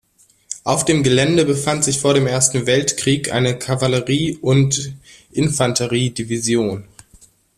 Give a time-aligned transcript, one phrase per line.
[0.63, 4.95] Auf dem Gelände befand sich vor dem Ersten Weltkrieg eine Kavallerie- und
[5.31, 6.85] Infanteriedivision.